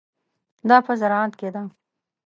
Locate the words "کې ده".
1.39-1.63